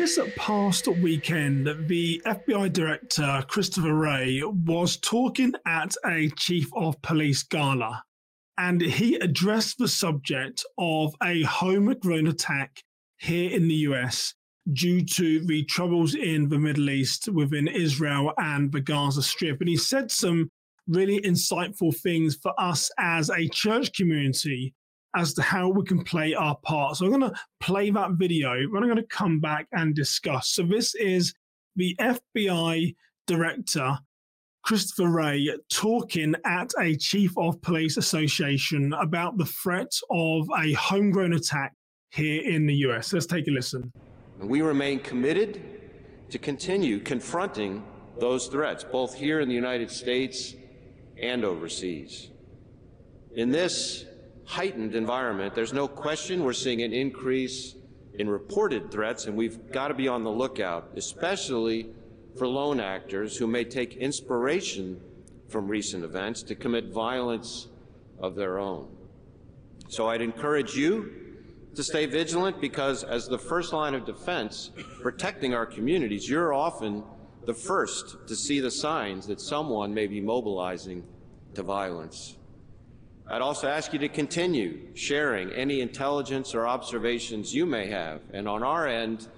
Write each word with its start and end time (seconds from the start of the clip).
this 0.00 0.18
past 0.34 0.88
weekend, 0.88 1.66
the 1.86 2.22
FBI 2.24 2.72
director, 2.72 3.44
Christopher 3.48 3.92
Wray, 3.92 4.42
was 4.42 4.96
talking 4.96 5.52
at 5.66 5.94
a 6.06 6.30
chief 6.38 6.70
of 6.74 7.02
police 7.02 7.42
gala, 7.42 8.02
and 8.56 8.80
he 8.80 9.16
addressed 9.16 9.76
the 9.76 9.86
subject 9.86 10.64
of 10.78 11.14
a 11.22 11.42
homegrown 11.42 12.28
attack 12.28 12.82
here 13.18 13.50
in 13.50 13.68
the 13.68 13.74
US 13.90 14.32
due 14.72 15.04
to 15.04 15.44
the 15.44 15.64
troubles 15.64 16.14
in 16.14 16.48
the 16.48 16.58
Middle 16.58 16.88
East 16.88 17.28
within 17.28 17.68
Israel 17.68 18.32
and 18.38 18.72
the 18.72 18.80
Gaza 18.80 19.22
Strip. 19.22 19.60
And 19.60 19.68
he 19.68 19.76
said 19.76 20.10
some 20.10 20.48
really 20.88 21.20
insightful 21.20 21.94
things 21.94 22.36
for 22.36 22.58
us 22.58 22.90
as 22.98 23.28
a 23.28 23.48
church 23.48 23.92
community 23.92 24.72
as 25.16 25.34
to 25.34 25.42
how 25.42 25.68
we 25.68 25.84
can 25.84 26.02
play 26.02 26.34
our 26.34 26.56
part. 26.62 26.96
So 26.96 27.06
I'm 27.06 27.10
going 27.10 27.30
to 27.30 27.40
play 27.60 27.90
that 27.90 28.12
video, 28.12 28.54
but 28.72 28.78
I'm 28.78 28.88
going 28.88 28.96
to 28.96 29.02
come 29.04 29.40
back 29.40 29.66
and 29.72 29.94
discuss. 29.94 30.48
So 30.50 30.62
this 30.62 30.94
is 30.94 31.34
the 31.76 31.96
FBI 32.00 32.94
director, 33.26 33.98
Christopher 34.64 35.08
Wray, 35.08 35.50
talking 35.72 36.34
at 36.44 36.72
a 36.78 36.96
chief 36.96 37.36
of 37.36 37.60
police 37.62 37.96
association 37.96 38.92
about 38.94 39.38
the 39.38 39.46
threat 39.46 39.92
of 40.10 40.48
a 40.58 40.72
homegrown 40.72 41.32
attack 41.32 41.74
here 42.10 42.42
in 42.42 42.66
the 42.66 42.74
US. 42.86 43.12
Let's 43.12 43.26
take 43.26 43.48
a 43.48 43.50
listen. 43.50 43.92
We 44.38 44.62
remain 44.62 45.00
committed 45.00 45.62
to 46.30 46.38
continue 46.38 47.00
confronting 47.00 47.84
those 48.18 48.46
threats, 48.46 48.84
both 48.84 49.14
here 49.14 49.40
in 49.40 49.48
the 49.48 49.54
United 49.54 49.90
States 49.90 50.54
and 51.20 51.44
overseas. 51.44 52.30
In 53.34 53.50
this 53.50 54.04
heightened 54.50 54.96
environment, 54.96 55.54
there's 55.54 55.72
no 55.72 55.86
question 55.86 56.42
we're 56.42 56.52
seeing 56.52 56.82
an 56.82 56.92
increase 56.92 57.76
in 58.14 58.28
reported 58.28 58.90
threats, 58.90 59.26
and 59.26 59.36
we've 59.36 59.70
got 59.70 59.88
to 59.88 59.94
be 59.94 60.08
on 60.08 60.24
the 60.24 60.30
lookout, 60.30 60.90
especially 60.96 61.86
for 62.36 62.48
lone 62.48 62.80
actors 62.80 63.36
who 63.36 63.46
may 63.46 63.62
take 63.62 63.94
inspiration 63.96 65.00
from 65.48 65.68
recent 65.68 66.02
events 66.02 66.42
to 66.42 66.56
commit 66.56 66.92
violence 66.92 67.68
of 68.18 68.34
their 68.34 68.58
own. 68.58 68.88
So 69.88 70.08
I'd 70.08 70.20
encourage 70.20 70.74
you 70.74 71.12
to 71.76 71.84
stay 71.84 72.06
vigilant 72.06 72.60
because, 72.60 73.04
as 73.04 73.28
the 73.28 73.38
first 73.38 73.72
line 73.72 73.94
of 73.94 74.04
defense, 74.04 74.72
protecting 75.00 75.54
our 75.54 75.64
communities, 75.64 76.28
you're 76.28 76.52
often 76.52 77.04
the 77.46 77.54
first 77.54 78.26
to 78.26 78.34
see 78.34 78.58
the 78.58 78.70
signs 78.72 79.28
that 79.28 79.40
someone 79.40 79.94
may 79.94 80.08
be 80.08 80.20
mobilizing 80.20 81.04
to 81.54 81.62
violence. 81.62 82.36
I'd 83.30 83.42
also 83.42 83.68
ask 83.68 83.92
you 83.92 83.98
to 84.00 84.08
continue 84.08 84.94
sharing 84.94 85.52
any 85.52 85.80
intelligence 85.80 86.52
or 86.52 86.66
observations 86.66 87.54
you 87.54 87.64
may 87.64 87.86
have. 87.86 88.22
And 88.32 88.48
on 88.48 88.64
our 88.64 88.88
end, 88.88 89.28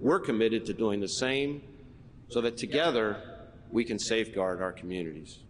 we're 0.00 0.20
committed 0.20 0.66
to 0.66 0.74
doing 0.74 1.00
the 1.00 1.08
same 1.08 1.62
so 2.28 2.42
that 2.42 2.58
together 2.58 3.16
we 3.70 3.84
can 3.84 3.98
safeguard 3.98 4.60
our 4.60 4.72
communities. 4.72 5.40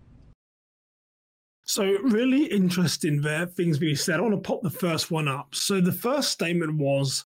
So, 1.64 1.84
really 1.84 2.44
interesting 2.44 3.20
there, 3.20 3.46
things 3.46 3.78
being 3.78 3.96
said. 3.96 4.20
I 4.20 4.22
want 4.22 4.34
to 4.34 4.48
pop 4.48 4.62
the 4.62 4.70
first 4.70 5.10
one 5.10 5.26
up. 5.26 5.54
So, 5.54 5.80
the 5.80 5.92
first 5.92 6.30
statement 6.30 6.78
was, 6.78 7.26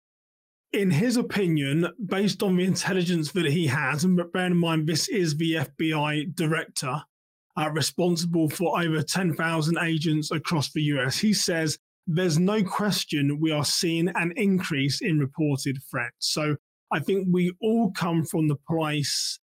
in 0.73 0.89
his 0.89 1.15
opinion, 1.15 1.87
based 2.03 2.41
on 2.41 2.57
the 2.57 2.65
intelligence 2.65 3.31
that 3.31 3.45
he 3.45 3.67
has, 3.67 4.03
and 4.03 4.19
bear 4.33 4.47
in 4.47 4.57
mind 4.57 4.87
this 4.87 5.07
is 5.07 5.37
the 5.37 5.53
FBI 5.53 6.35
director, 6.35 7.03
uh, 7.57 7.69
responsible 7.71 8.49
for 8.49 8.81
over 8.81 9.01
10,000 9.01 9.77
agents 9.79 10.31
across 10.31 10.71
the 10.71 10.81
US. 10.83 11.17
He 11.17 11.33
says 11.33 11.77
there's 12.07 12.37
no 12.37 12.63
question 12.63 13.39
we 13.39 13.51
are 13.51 13.65
seeing 13.65 14.09
an 14.15 14.33
increase 14.35 15.01
in 15.01 15.19
reported 15.19 15.77
threats. 15.89 16.31
So 16.33 16.55
I 16.91 16.99
think 16.99 17.27
we 17.31 17.51
all 17.61 17.91
come 17.91 18.23
from 18.25 18.47
the 18.47 18.57
place, 18.67 19.39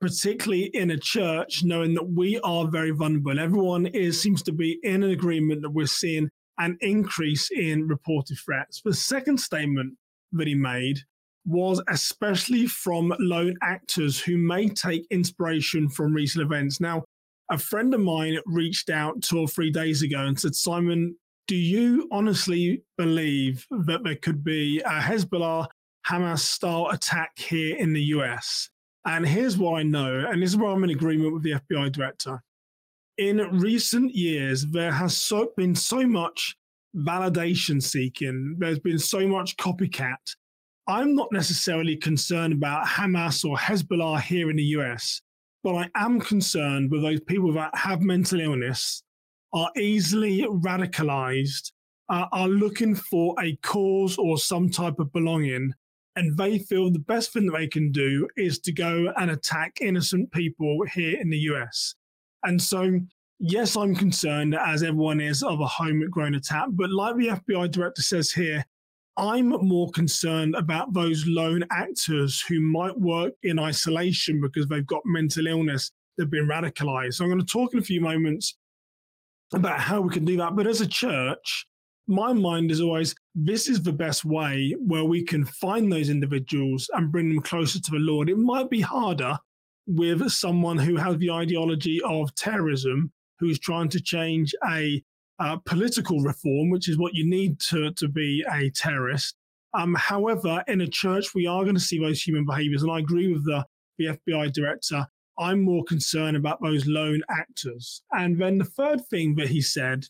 particularly 0.00 0.64
in 0.74 0.90
a 0.90 0.98
church, 0.98 1.62
knowing 1.64 1.94
that 1.94 2.10
we 2.10 2.38
are 2.40 2.68
very 2.68 2.90
vulnerable. 2.90 3.38
Everyone 3.38 3.86
is 3.86 4.20
seems 4.20 4.42
to 4.42 4.52
be 4.52 4.78
in 4.82 5.02
an 5.02 5.10
agreement 5.10 5.62
that 5.62 5.70
we're 5.70 5.86
seeing 5.86 6.28
an 6.58 6.76
increase 6.80 7.50
in 7.50 7.88
reported 7.88 8.36
threats. 8.44 8.82
The 8.84 8.92
second 8.92 9.38
statement 9.38 9.94
that 10.32 10.46
he 10.46 10.54
made 10.54 10.98
was 11.44 11.82
especially 11.88 12.66
from 12.66 13.12
lone 13.18 13.56
actors 13.62 14.20
who 14.20 14.36
may 14.36 14.68
take 14.68 15.06
inspiration 15.10 15.88
from 15.88 16.12
recent 16.12 16.44
events. 16.44 16.80
Now, 16.80 17.02
a 17.52 17.58
friend 17.58 17.92
of 17.92 18.00
mine 18.00 18.38
reached 18.46 18.88
out 18.88 19.20
two 19.20 19.38
or 19.38 19.46
three 19.46 19.70
days 19.70 20.00
ago 20.00 20.20
and 20.20 20.40
said, 20.40 20.54
Simon, 20.54 21.14
do 21.46 21.54
you 21.54 22.08
honestly 22.10 22.82
believe 22.96 23.66
that 23.70 24.02
there 24.02 24.16
could 24.16 24.42
be 24.42 24.80
a 24.80 25.00
Hezbollah 25.00 25.66
Hamas 26.08 26.38
style 26.38 26.88
attack 26.90 27.38
here 27.38 27.76
in 27.76 27.92
the 27.92 28.02
US? 28.16 28.70
And 29.04 29.26
here's 29.26 29.58
what 29.58 29.78
I 29.78 29.82
know, 29.82 30.26
and 30.30 30.42
this 30.42 30.50
is 30.50 30.56
where 30.56 30.70
I'm 30.70 30.82
in 30.82 30.90
agreement 30.90 31.34
with 31.34 31.42
the 31.42 31.52
FBI 31.52 31.92
director. 31.92 32.42
In 33.18 33.36
recent 33.58 34.14
years, 34.14 34.64
there 34.64 34.92
has 34.92 35.14
so, 35.14 35.52
been 35.54 35.74
so 35.74 36.06
much 36.06 36.56
validation 36.96 37.82
seeking, 37.82 38.56
there's 38.58 38.78
been 38.78 38.98
so 38.98 39.28
much 39.28 39.58
copycat. 39.58 40.36
I'm 40.86 41.14
not 41.14 41.30
necessarily 41.32 41.96
concerned 41.96 42.54
about 42.54 42.86
Hamas 42.86 43.44
or 43.44 43.58
Hezbollah 43.58 44.22
here 44.22 44.48
in 44.48 44.56
the 44.56 44.64
US. 44.78 45.20
But 45.62 45.74
I 45.76 45.90
am 45.94 46.20
concerned 46.20 46.90
with 46.90 47.02
those 47.02 47.20
people 47.20 47.52
that 47.52 47.74
have 47.76 48.02
mental 48.02 48.40
illness, 48.40 49.02
are 49.52 49.70
easily 49.76 50.42
radicalized, 50.42 51.72
uh, 52.08 52.26
are 52.32 52.48
looking 52.48 52.94
for 52.94 53.34
a 53.40 53.56
cause 53.62 54.18
or 54.18 54.38
some 54.38 54.70
type 54.70 54.98
of 54.98 55.12
belonging, 55.12 55.72
and 56.16 56.36
they 56.36 56.58
feel 56.58 56.90
the 56.90 56.98
best 56.98 57.32
thing 57.32 57.46
that 57.46 57.56
they 57.56 57.68
can 57.68 57.90
do 57.90 58.28
is 58.36 58.58
to 58.60 58.72
go 58.72 59.12
and 59.16 59.30
attack 59.30 59.78
innocent 59.80 60.30
people 60.32 60.84
here 60.92 61.18
in 61.18 61.30
the 61.30 61.38
US. 61.38 61.94
And 62.44 62.60
so, 62.60 63.00
yes, 63.38 63.76
I'm 63.76 63.94
concerned, 63.94 64.54
as 64.54 64.82
everyone 64.82 65.20
is, 65.20 65.42
of 65.42 65.60
a 65.60 65.66
homegrown 65.66 66.34
attack. 66.34 66.68
But 66.72 66.90
like 66.90 67.16
the 67.16 67.28
FBI 67.28 67.70
director 67.70 68.02
says 68.02 68.32
here, 68.32 68.64
I'm 69.16 69.48
more 69.48 69.90
concerned 69.90 70.54
about 70.54 70.94
those 70.94 71.26
lone 71.26 71.64
actors 71.70 72.40
who 72.40 72.60
might 72.60 72.98
work 72.98 73.34
in 73.42 73.58
isolation 73.58 74.40
because 74.40 74.66
they've 74.66 74.86
got 74.86 75.02
mental 75.04 75.46
illness, 75.46 75.90
they've 76.16 76.30
been 76.30 76.48
radicalized. 76.48 77.14
So 77.14 77.24
I'm 77.24 77.30
going 77.30 77.40
to 77.40 77.46
talk 77.46 77.74
in 77.74 77.78
a 77.78 77.84
few 77.84 78.00
moments 78.00 78.56
about 79.52 79.80
how 79.80 80.00
we 80.00 80.12
can 80.12 80.24
do 80.24 80.36
that. 80.38 80.56
But 80.56 80.66
as 80.66 80.80
a 80.80 80.86
church, 80.86 81.66
my 82.06 82.32
mind 82.32 82.70
is 82.70 82.80
always 82.80 83.14
this 83.34 83.68
is 83.68 83.82
the 83.82 83.92
best 83.92 84.24
way 84.24 84.74
where 84.78 85.04
we 85.04 85.22
can 85.24 85.44
find 85.44 85.92
those 85.92 86.08
individuals 86.08 86.90
and 86.94 87.12
bring 87.12 87.28
them 87.28 87.42
closer 87.42 87.80
to 87.80 87.90
the 87.90 87.98
Lord. 87.98 88.28
It 88.28 88.38
might 88.38 88.70
be 88.70 88.80
harder 88.80 89.36
with 89.86 90.30
someone 90.30 90.78
who 90.78 90.96
has 90.96 91.18
the 91.18 91.30
ideology 91.30 92.00
of 92.02 92.34
terrorism, 92.34 93.12
who's 93.38 93.58
trying 93.58 93.88
to 93.90 94.00
change 94.00 94.54
a 94.68 95.02
uh, 95.42 95.56
political 95.66 96.20
reform, 96.20 96.70
which 96.70 96.88
is 96.88 96.98
what 96.98 97.14
you 97.14 97.28
need 97.28 97.58
to, 97.58 97.90
to 97.94 98.08
be 98.08 98.44
a 98.52 98.70
terrorist. 98.70 99.34
Um, 99.74 99.94
however, 99.94 100.62
in 100.68 100.82
a 100.82 100.86
church, 100.86 101.34
we 101.34 101.48
are 101.48 101.64
going 101.64 101.74
to 101.74 101.80
see 101.80 101.98
those 101.98 102.22
human 102.22 102.46
behaviors. 102.46 102.82
And 102.82 102.92
I 102.92 103.00
agree 103.00 103.32
with 103.32 103.44
the, 103.44 103.64
the 103.98 104.18
FBI 104.18 104.52
director. 104.52 105.04
I'm 105.38 105.60
more 105.62 105.82
concerned 105.84 106.36
about 106.36 106.62
those 106.62 106.86
lone 106.86 107.22
actors. 107.28 108.02
And 108.12 108.40
then 108.40 108.58
the 108.58 108.64
third 108.64 109.04
thing 109.06 109.34
that 109.36 109.48
he 109.48 109.60
said 109.60 110.04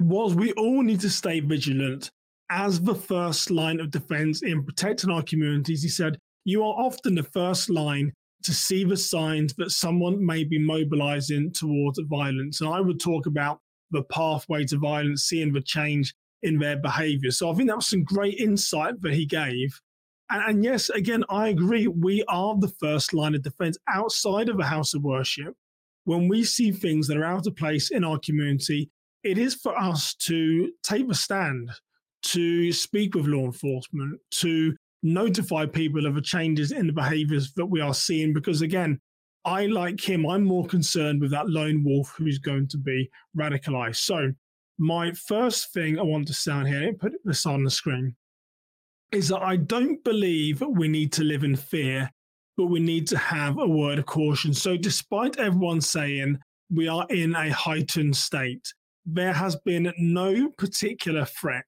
was 0.00 0.34
we 0.34 0.52
all 0.52 0.82
need 0.82 1.00
to 1.00 1.10
stay 1.10 1.40
vigilant 1.40 2.10
as 2.50 2.80
the 2.80 2.94
first 2.94 3.50
line 3.50 3.78
of 3.78 3.90
defense 3.90 4.42
in 4.42 4.64
protecting 4.64 5.10
our 5.10 5.22
communities. 5.22 5.82
He 5.82 5.88
said, 5.90 6.16
You 6.46 6.62
are 6.62 6.74
often 6.74 7.14
the 7.14 7.24
first 7.24 7.68
line 7.68 8.12
to 8.44 8.54
see 8.54 8.84
the 8.84 8.96
signs 8.96 9.52
that 9.54 9.70
someone 9.70 10.24
may 10.24 10.44
be 10.44 10.58
mobilizing 10.58 11.52
towards 11.52 11.98
violence. 12.08 12.62
And 12.62 12.70
I 12.72 12.80
would 12.80 13.00
talk 13.00 13.26
about 13.26 13.58
the 13.90 14.02
pathway 14.04 14.64
to 14.66 14.78
violence, 14.78 15.24
seeing 15.24 15.52
the 15.52 15.60
change 15.60 16.14
in 16.42 16.58
their 16.58 16.76
behavior. 16.76 17.30
So 17.30 17.50
I 17.50 17.54
think 17.54 17.68
that 17.68 17.76
was 17.76 17.86
some 17.86 18.04
great 18.04 18.38
insight 18.38 19.00
that 19.00 19.14
he 19.14 19.26
gave. 19.26 19.80
And, 20.30 20.42
and, 20.48 20.64
yes, 20.64 20.90
again, 20.90 21.24
I 21.28 21.48
agree. 21.48 21.86
We 21.86 22.24
are 22.28 22.56
the 22.58 22.68
first 22.68 23.12
line 23.12 23.34
of 23.34 23.42
defense 23.42 23.76
outside 23.88 24.48
of 24.48 24.58
a 24.58 24.64
house 24.64 24.94
of 24.94 25.02
worship. 25.02 25.54
When 26.04 26.28
we 26.28 26.44
see 26.44 26.70
things 26.70 27.06
that 27.08 27.16
are 27.16 27.24
out 27.24 27.46
of 27.46 27.56
place 27.56 27.90
in 27.90 28.04
our 28.04 28.18
community, 28.18 28.90
it 29.22 29.38
is 29.38 29.54
for 29.54 29.78
us 29.78 30.14
to 30.14 30.70
take 30.82 31.08
a 31.10 31.14
stand, 31.14 31.70
to 32.24 32.72
speak 32.72 33.14
with 33.14 33.26
law 33.26 33.44
enforcement, 33.44 34.20
to 34.32 34.74
notify 35.02 35.66
people 35.66 36.06
of 36.06 36.14
the 36.14 36.22
changes 36.22 36.72
in 36.72 36.86
the 36.86 36.92
behaviors 36.92 37.52
that 37.54 37.66
we 37.66 37.80
are 37.80 37.94
seeing. 37.94 38.32
Because 38.34 38.60
again, 38.62 39.00
I, 39.44 39.66
like 39.66 40.00
him, 40.00 40.26
I'm 40.26 40.44
more 40.44 40.66
concerned 40.66 41.20
with 41.20 41.30
that 41.32 41.50
lone 41.50 41.84
wolf 41.84 42.14
who's 42.16 42.38
going 42.38 42.68
to 42.68 42.78
be 42.78 43.10
radicalized. 43.36 43.96
So, 43.96 44.32
my 44.78 45.12
first 45.12 45.72
thing 45.72 45.98
I 45.98 46.02
want 46.02 46.26
to 46.28 46.34
sound 46.34 46.68
here, 46.68 46.88
and 46.88 46.98
put 46.98 47.12
this 47.24 47.46
on 47.46 47.62
the 47.62 47.70
screen, 47.70 48.16
is 49.12 49.28
that 49.28 49.42
I 49.42 49.56
don't 49.56 50.02
believe 50.02 50.60
we 50.60 50.88
need 50.88 51.12
to 51.12 51.24
live 51.24 51.44
in 51.44 51.56
fear, 51.56 52.10
but 52.56 52.66
we 52.66 52.80
need 52.80 53.06
to 53.08 53.18
have 53.18 53.58
a 53.58 53.66
word 53.66 53.98
of 53.98 54.06
caution. 54.06 54.54
So, 54.54 54.76
despite 54.76 55.38
everyone 55.38 55.80
saying 55.80 56.38
we 56.70 56.88
are 56.88 57.06
in 57.10 57.34
a 57.34 57.50
heightened 57.50 58.16
state, 58.16 58.72
there 59.06 59.32
has 59.32 59.56
been 59.56 59.92
no 59.98 60.48
particular 60.56 61.26
threat 61.26 61.66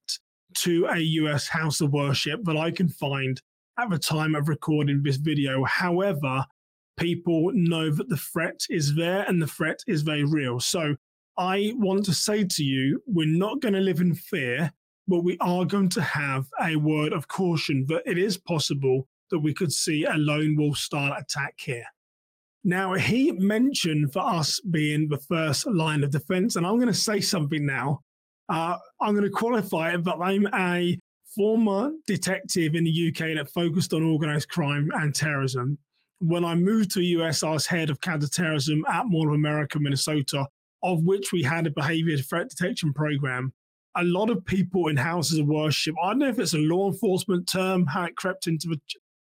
to 0.54 0.86
a 0.86 0.98
US 0.98 1.48
house 1.48 1.80
of 1.80 1.92
worship 1.92 2.42
that 2.44 2.56
I 2.56 2.70
can 2.70 2.88
find 2.88 3.40
at 3.78 3.90
the 3.90 3.98
time 3.98 4.34
of 4.34 4.48
recording 4.48 5.02
this 5.02 5.16
video. 5.16 5.62
However, 5.64 6.44
people 6.96 7.50
know 7.52 7.90
that 7.90 8.08
the 8.08 8.16
threat 8.16 8.60
is 8.70 8.94
there 8.94 9.22
and 9.28 9.40
the 9.40 9.46
threat 9.46 9.80
is 9.86 10.02
very 10.02 10.24
real. 10.24 10.60
So 10.60 10.96
I 11.38 11.72
want 11.76 12.04
to 12.06 12.14
say 12.14 12.44
to 12.44 12.64
you, 12.64 13.02
we're 13.06 13.26
not 13.26 13.60
going 13.60 13.74
to 13.74 13.80
live 13.80 14.00
in 14.00 14.14
fear, 14.14 14.72
but 15.06 15.20
we 15.20 15.36
are 15.40 15.64
going 15.64 15.88
to 15.90 16.02
have 16.02 16.46
a 16.60 16.76
word 16.76 17.12
of 17.12 17.28
caution 17.28 17.84
that 17.88 18.02
it 18.06 18.18
is 18.18 18.38
possible 18.38 19.06
that 19.30 19.38
we 19.38 19.52
could 19.52 19.72
see 19.72 20.04
a 20.04 20.14
lone 20.14 20.56
wolf 20.56 20.78
style 20.78 21.14
attack 21.18 21.54
here. 21.58 21.84
Now, 22.64 22.94
he 22.94 23.30
mentioned 23.32 24.12
for 24.12 24.20
us 24.20 24.60
being 24.60 25.08
the 25.08 25.18
first 25.18 25.66
line 25.66 26.02
of 26.02 26.10
defense, 26.10 26.56
and 26.56 26.66
I'm 26.66 26.76
going 26.76 26.88
to 26.88 26.94
say 26.94 27.20
something 27.20 27.64
now. 27.64 28.00
Uh, 28.48 28.76
I'm 29.00 29.14
going 29.14 29.24
to 29.24 29.30
qualify 29.30 29.94
it 29.94 30.04
that 30.04 30.16
I'm 30.16 30.48
a 30.54 30.98
former 31.34 31.92
detective 32.06 32.74
in 32.74 32.84
the 32.84 33.08
UK 33.08 33.36
that 33.36 33.50
focused 33.52 33.92
on 33.92 34.02
organized 34.02 34.48
crime 34.48 34.90
and 34.94 35.14
terrorism. 35.14 35.78
When 36.18 36.44
I 36.44 36.54
moved 36.54 36.92
to 36.92 37.00
the 37.00 37.06
US, 37.18 37.42
I 37.42 37.50
was 37.50 37.66
head 37.66 37.90
of 37.90 38.00
counterterrorism 38.00 38.84
at 38.88 39.06
Mall 39.06 39.28
of 39.28 39.34
America, 39.34 39.78
Minnesota, 39.78 40.46
of 40.82 41.02
which 41.04 41.32
we 41.32 41.42
had 41.42 41.66
a 41.66 41.70
behavior 41.70 42.16
threat 42.16 42.48
detection 42.48 42.92
program. 42.92 43.52
A 43.96 44.04
lot 44.04 44.30
of 44.30 44.44
people 44.44 44.88
in 44.88 44.96
houses 44.96 45.38
of 45.38 45.46
worship, 45.46 45.94
I 46.02 46.10
don't 46.10 46.20
know 46.20 46.28
if 46.28 46.38
it's 46.38 46.54
a 46.54 46.58
law 46.58 46.90
enforcement 46.90 47.48
term, 47.48 47.86
how 47.86 48.04
it 48.04 48.16
crept 48.16 48.46
into 48.46 48.68
the, 48.68 48.80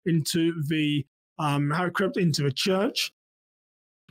into 0.07 0.63
the 0.69 1.07
um, 1.39 1.71
how 1.71 1.85
it 1.85 1.95
crept 1.95 2.17
into 2.17 2.43
the 2.43 2.53
church, 2.53 3.13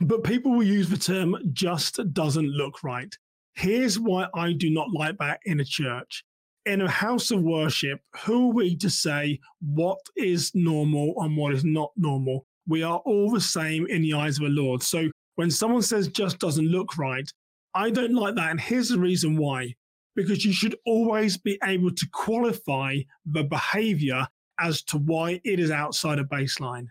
but 0.00 0.24
people 0.24 0.52
will 0.52 0.62
use 0.62 0.88
the 0.88 0.96
term 0.96 1.36
just 1.52 2.00
doesn't 2.12 2.48
look 2.48 2.82
right. 2.82 3.14
Here's 3.54 3.98
why 3.98 4.28
I 4.34 4.52
do 4.52 4.70
not 4.70 4.90
like 4.92 5.18
that 5.18 5.40
in 5.44 5.60
a 5.60 5.64
church. 5.64 6.24
In 6.64 6.82
a 6.82 6.90
house 6.90 7.30
of 7.30 7.42
worship, 7.42 8.00
who 8.24 8.50
are 8.50 8.54
we 8.54 8.76
to 8.76 8.90
say 8.90 9.40
what 9.60 9.98
is 10.16 10.52
normal 10.54 11.14
and 11.18 11.36
what 11.36 11.54
is 11.54 11.64
not 11.64 11.90
normal? 11.96 12.46
We 12.68 12.82
are 12.82 12.98
all 12.98 13.30
the 13.30 13.40
same 13.40 13.86
in 13.86 14.02
the 14.02 14.14
eyes 14.14 14.38
of 14.38 14.44
the 14.44 14.50
Lord. 14.50 14.82
So 14.82 15.10
when 15.36 15.50
someone 15.50 15.82
says 15.82 16.08
just 16.08 16.38
doesn't 16.38 16.68
look 16.68 16.98
right, 16.98 17.28
I 17.74 17.90
don't 17.90 18.14
like 18.14 18.34
that. 18.36 18.50
And 18.50 18.60
here's 18.60 18.90
the 18.90 18.98
reason 18.98 19.36
why 19.36 19.74
because 20.18 20.44
you 20.44 20.52
should 20.52 20.74
always 20.84 21.36
be 21.36 21.56
able 21.62 21.92
to 21.92 22.08
qualify 22.12 22.98
the 23.24 23.44
behavior 23.44 24.26
as 24.58 24.82
to 24.82 24.98
why 24.98 25.40
it 25.44 25.60
is 25.60 25.70
outside 25.70 26.18
of 26.18 26.26
baseline. 26.26 26.88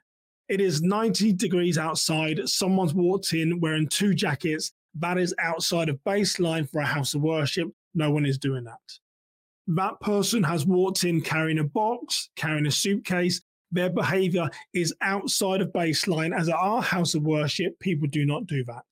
It 0.47 0.61
is 0.61 0.81
90 0.81 1.33
degrees 1.33 1.77
outside. 1.77 2.47
Someone's 2.47 2.93
walked 2.93 3.33
in 3.33 3.59
wearing 3.59 3.89
two 3.89 4.13
jackets. 4.13 4.71
That 4.95 5.17
is 5.17 5.35
outside 5.39 5.89
of 5.89 5.99
baseline 6.07 6.69
for 6.71 6.79
a 6.79 6.85
house 6.85 7.15
of 7.15 7.21
worship. 7.21 7.69
No 7.93 8.11
one 8.11 8.25
is 8.25 8.37
doing 8.37 8.63
that. 8.63 8.79
That 9.67 9.99
person 9.99 10.41
has 10.43 10.65
walked 10.65 11.03
in 11.03 11.19
carrying 11.19 11.59
a 11.59 11.65
box, 11.65 12.29
carrying 12.37 12.65
a 12.65 12.71
suitcase. 12.71 13.41
Their 13.71 13.89
behavior 13.89 14.49
is 14.73 14.93
outside 15.01 15.61
of 15.61 15.73
baseline. 15.73 16.37
As 16.37 16.49
at 16.49 16.55
our 16.55 16.81
house 16.81 17.15
of 17.15 17.23
worship, 17.23 17.77
people 17.79 18.07
do 18.07 18.25
not 18.25 18.47
do 18.47 18.63
that. 18.65 18.85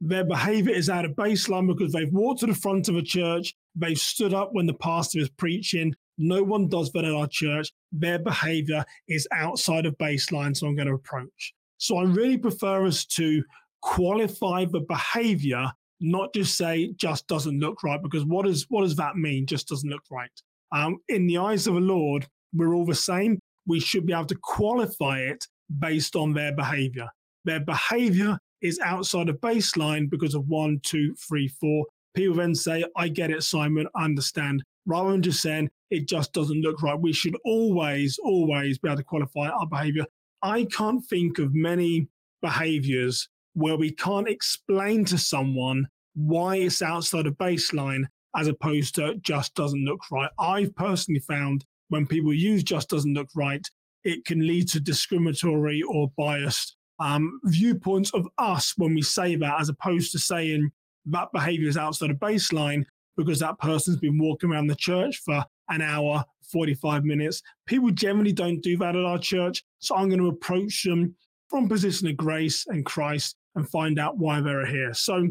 Their 0.00 0.24
behavior 0.24 0.74
is 0.74 0.88
out 0.88 1.04
of 1.04 1.12
baseline 1.12 1.66
because 1.66 1.92
they've 1.92 2.12
walked 2.12 2.40
to 2.40 2.46
the 2.46 2.54
front 2.54 2.88
of 2.88 2.96
a 2.96 3.02
church, 3.02 3.54
they've 3.74 3.98
stood 3.98 4.32
up 4.32 4.50
when 4.52 4.64
the 4.64 4.74
pastor 4.74 5.18
is 5.18 5.28
preaching, 5.28 5.94
no 6.16 6.42
one 6.42 6.68
does 6.68 6.92
that 6.92 7.04
at 7.04 7.12
our 7.12 7.26
church. 7.26 7.72
Their 7.92 8.18
behavior 8.18 8.84
is 9.08 9.26
outside 9.32 9.86
of 9.86 9.96
baseline, 9.98 10.56
so 10.56 10.66
I'm 10.66 10.76
going 10.76 10.88
to 10.88 10.94
approach. 10.94 11.54
So 11.78 11.96
I 11.96 12.04
really 12.04 12.36
prefer 12.36 12.86
us 12.86 13.06
to 13.06 13.42
qualify 13.80 14.66
the 14.66 14.80
behavior, 14.80 15.66
not 16.00 16.34
just 16.34 16.56
say 16.58 16.92
just 16.96 17.26
doesn't 17.26 17.58
look 17.58 17.82
right, 17.82 18.02
because 18.02 18.24
what 18.24 18.44
does 18.44 18.66
what 18.68 18.82
does 18.82 18.96
that 18.96 19.16
mean? 19.16 19.46
Just 19.46 19.68
doesn't 19.68 19.88
look 19.88 20.04
right. 20.10 20.30
Um, 20.72 20.98
in 21.08 21.26
the 21.26 21.38
eyes 21.38 21.66
of 21.66 21.74
the 21.74 21.80
Lord, 21.80 22.26
we're 22.52 22.74
all 22.74 22.84
the 22.84 22.94
same. 22.94 23.38
We 23.66 23.80
should 23.80 24.06
be 24.06 24.12
able 24.12 24.26
to 24.26 24.38
qualify 24.42 25.20
it 25.20 25.46
based 25.78 26.16
on 26.16 26.32
their 26.32 26.54
behavior. 26.54 27.08
Their 27.44 27.60
behavior 27.60 28.38
is 28.60 28.78
outside 28.80 29.28
of 29.28 29.40
baseline 29.40 30.10
because 30.10 30.34
of 30.34 30.46
one, 30.48 30.80
two, 30.82 31.14
three, 31.14 31.48
four. 31.48 31.86
People 32.14 32.36
then 32.36 32.54
say, 32.54 32.84
I 32.96 33.08
get 33.08 33.30
it, 33.30 33.42
Simon, 33.42 33.86
I 33.94 34.04
understand 34.04 34.62
rather 34.86 35.12
than 35.12 35.22
just 35.22 35.40
saying 35.40 35.70
it 35.90 36.08
just 36.08 36.32
doesn't 36.32 36.62
look 36.62 36.82
right. 36.82 36.98
We 36.98 37.12
should 37.12 37.36
always, 37.44 38.18
always 38.22 38.78
be 38.78 38.88
able 38.88 38.98
to 38.98 39.04
qualify 39.04 39.48
our 39.48 39.66
behavior. 39.66 40.04
I 40.42 40.64
can't 40.64 41.04
think 41.04 41.38
of 41.38 41.54
many 41.54 42.08
behaviors 42.42 43.28
where 43.54 43.76
we 43.76 43.92
can't 43.92 44.28
explain 44.28 45.04
to 45.06 45.18
someone 45.18 45.86
why 46.14 46.56
it's 46.56 46.82
outside 46.82 47.26
of 47.26 47.34
baseline 47.34 48.04
as 48.36 48.48
opposed 48.48 48.94
to 48.94 49.16
just 49.16 49.54
doesn't 49.54 49.84
look 49.84 50.00
right. 50.10 50.30
I've 50.38 50.74
personally 50.76 51.20
found 51.20 51.64
when 51.90 52.06
people 52.06 52.32
use 52.32 52.62
just 52.62 52.88
doesn't 52.88 53.14
look 53.14 53.28
right, 53.36 53.66
it 54.02 54.24
can 54.24 54.46
lead 54.46 54.68
to 54.68 54.80
discriminatory 54.80 55.82
or 55.82 56.10
biased 56.16 56.76
um, 56.98 57.40
viewpoints 57.44 58.10
of 58.12 58.26
us 58.38 58.74
when 58.76 58.94
we 58.94 59.02
say 59.02 59.34
that, 59.36 59.60
as 59.60 59.68
opposed 59.68 60.12
to 60.12 60.18
saying 60.18 60.70
that 61.06 61.32
behavior 61.32 61.68
is 61.68 61.76
outside 61.76 62.10
of 62.10 62.16
baseline 62.16 62.84
because 63.16 63.38
that 63.40 63.58
person's 63.58 63.98
been 63.98 64.18
walking 64.18 64.50
around 64.50 64.66
the 64.66 64.74
church 64.74 65.20
for 65.24 65.44
an 65.68 65.82
hour, 65.82 66.24
45 66.50 67.04
minutes. 67.04 67.42
People 67.66 67.90
generally 67.90 68.32
don't 68.32 68.60
do 68.60 68.76
that 68.78 68.96
at 68.96 69.04
our 69.04 69.18
church. 69.18 69.62
So 69.78 69.96
I'm 69.96 70.08
going 70.08 70.20
to 70.20 70.28
approach 70.28 70.84
them 70.84 71.14
from 71.48 71.68
position 71.68 72.08
of 72.08 72.16
grace 72.16 72.64
and 72.68 72.84
Christ 72.84 73.36
and 73.54 73.68
find 73.68 73.98
out 73.98 74.18
why 74.18 74.40
they're 74.40 74.66
here. 74.66 74.94
So 74.94 75.28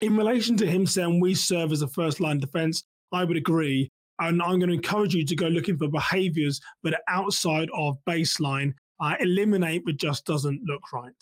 in 0.00 0.16
relation 0.16 0.56
to 0.58 0.66
him 0.66 0.86
saying 0.86 1.20
we 1.20 1.34
serve 1.34 1.72
as 1.72 1.82
a 1.82 1.88
first 1.88 2.20
line 2.20 2.38
defense, 2.38 2.84
I 3.12 3.24
would 3.24 3.36
agree. 3.36 3.90
And 4.18 4.42
I'm 4.42 4.58
going 4.58 4.68
to 4.68 4.74
encourage 4.74 5.14
you 5.14 5.24
to 5.24 5.36
go 5.36 5.48
looking 5.48 5.76
for 5.76 5.88
behaviors 5.88 6.60
that 6.82 6.94
are 6.94 7.02
outside 7.08 7.68
of 7.74 7.98
baseline. 8.08 8.74
Uh, 8.98 9.14
eliminate 9.20 9.84
what 9.84 9.98
just 9.98 10.24
doesn't 10.24 10.62
look 10.64 10.92
right. 10.92 11.12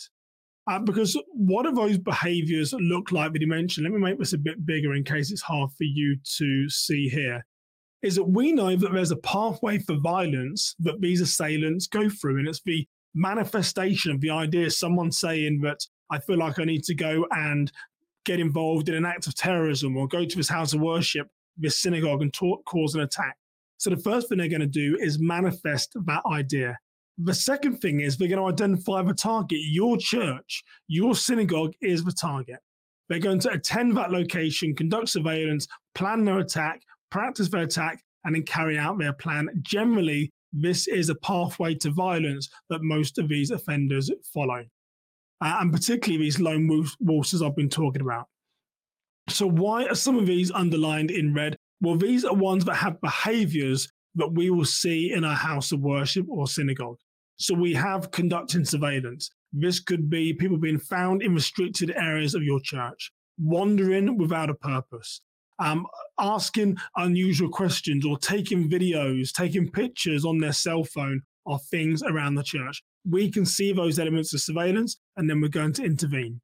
Uh, 0.66 0.78
because 0.78 1.20
what 1.32 1.64
do 1.64 1.72
those 1.72 1.98
behaviors 1.98 2.72
look 2.78 3.12
like 3.12 3.32
that 3.32 3.42
you 3.42 3.48
mentioned? 3.48 3.84
Let 3.84 3.92
me 3.92 4.00
make 4.00 4.18
this 4.18 4.32
a 4.32 4.38
bit 4.38 4.64
bigger 4.64 4.94
in 4.94 5.04
case 5.04 5.30
it's 5.30 5.42
hard 5.42 5.70
for 5.72 5.84
you 5.84 6.16
to 6.36 6.68
see 6.70 7.08
here. 7.08 7.44
Is 8.02 8.16
that 8.16 8.24
we 8.24 8.52
know 8.52 8.76
that 8.76 8.92
there's 8.92 9.10
a 9.10 9.16
pathway 9.16 9.78
for 9.78 9.96
violence 9.96 10.74
that 10.78 11.00
these 11.00 11.20
assailants 11.20 11.86
go 11.86 12.08
through, 12.08 12.38
and 12.38 12.48
it's 12.48 12.62
the 12.62 12.86
manifestation 13.14 14.12
of 14.12 14.20
the 14.20 14.30
idea 14.30 14.70
someone 14.70 15.12
saying 15.12 15.60
that 15.62 15.80
I 16.10 16.18
feel 16.18 16.38
like 16.38 16.58
I 16.58 16.64
need 16.64 16.84
to 16.84 16.94
go 16.94 17.26
and 17.30 17.70
get 18.24 18.40
involved 18.40 18.88
in 18.88 18.94
an 18.94 19.06
act 19.06 19.26
of 19.26 19.34
terrorism 19.34 19.96
or 19.96 20.08
go 20.08 20.24
to 20.24 20.36
this 20.36 20.48
house 20.48 20.72
of 20.72 20.80
worship, 20.80 21.28
this 21.56 21.78
synagogue, 21.78 22.22
and 22.22 22.32
talk, 22.32 22.64
cause 22.64 22.94
an 22.94 23.02
attack. 23.02 23.36
So 23.78 23.90
the 23.90 23.96
first 23.96 24.28
thing 24.28 24.38
they're 24.38 24.48
going 24.48 24.60
to 24.60 24.66
do 24.66 24.96
is 25.00 25.18
manifest 25.18 25.92
that 26.06 26.22
idea. 26.26 26.78
The 27.18 27.34
second 27.34 27.78
thing 27.78 28.00
is 28.00 28.16
they're 28.16 28.28
going 28.28 28.40
to 28.40 28.52
identify 28.52 29.02
the 29.02 29.14
target. 29.14 29.58
Your 29.62 29.96
church, 29.96 30.64
your 30.88 31.14
synagogue 31.14 31.72
is 31.80 32.02
the 32.02 32.12
target. 32.12 32.58
They're 33.08 33.18
going 33.18 33.40
to 33.40 33.52
attend 33.52 33.96
that 33.96 34.10
location, 34.10 34.74
conduct 34.74 35.10
surveillance, 35.10 35.68
plan 35.94 36.24
their 36.24 36.38
attack, 36.38 36.82
practice 37.10 37.48
their 37.48 37.62
attack, 37.62 38.02
and 38.24 38.34
then 38.34 38.42
carry 38.42 38.78
out 38.78 38.98
their 38.98 39.12
plan. 39.12 39.48
Generally, 39.62 40.32
this 40.52 40.86
is 40.88 41.10
a 41.10 41.14
pathway 41.16 41.74
to 41.74 41.90
violence 41.90 42.48
that 42.70 42.82
most 42.82 43.18
of 43.18 43.28
these 43.28 43.50
offenders 43.50 44.10
follow, 44.32 44.64
uh, 45.40 45.58
and 45.60 45.72
particularly 45.72 46.24
these 46.24 46.40
lone 46.40 46.66
wolves, 47.00 47.34
as 47.34 47.42
I've 47.42 47.56
been 47.56 47.68
talking 47.68 48.02
about. 48.02 48.28
So, 49.28 49.46
why 49.46 49.86
are 49.86 49.94
some 49.94 50.18
of 50.18 50.26
these 50.26 50.50
underlined 50.50 51.10
in 51.10 51.34
red? 51.34 51.56
Well, 51.80 51.96
these 51.96 52.24
are 52.24 52.34
ones 52.34 52.64
that 52.66 52.74
have 52.76 53.00
behaviors 53.00 53.88
that 54.14 54.32
we 54.32 54.50
will 54.50 54.64
see 54.64 55.12
in 55.12 55.24
a 55.24 55.34
house 55.34 55.72
of 55.72 55.80
worship 55.80 56.26
or 56.28 56.46
synagogue. 56.46 56.98
So 57.36 57.54
we 57.54 57.74
have 57.74 58.10
conducting 58.10 58.64
surveillance. 58.64 59.30
This 59.52 59.80
could 59.80 60.08
be 60.08 60.32
people 60.32 60.56
being 60.56 60.78
found 60.78 61.22
in 61.22 61.34
restricted 61.34 61.92
areas 61.96 62.34
of 62.34 62.42
your 62.42 62.60
church, 62.60 63.10
wandering 63.38 64.16
without 64.18 64.50
a 64.50 64.54
purpose, 64.54 65.20
um, 65.58 65.86
asking 66.18 66.76
unusual 66.96 67.48
questions 67.48 68.06
or 68.06 68.18
taking 68.18 68.68
videos, 68.68 69.32
taking 69.32 69.68
pictures 69.68 70.24
on 70.24 70.38
their 70.38 70.52
cell 70.52 70.84
phone 70.84 71.22
of 71.46 71.62
things 71.64 72.02
around 72.02 72.36
the 72.36 72.42
church. 72.42 72.82
We 73.08 73.30
can 73.30 73.44
see 73.44 73.72
those 73.72 73.98
elements 73.98 74.32
of 74.32 74.40
surveillance 74.40 74.96
and 75.16 75.28
then 75.28 75.40
we're 75.40 75.48
going 75.48 75.72
to 75.74 75.84
intervene. 75.84 76.40